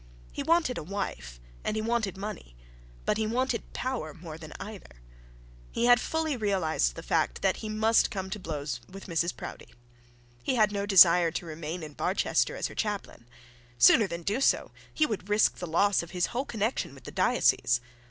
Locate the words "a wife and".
0.79-1.75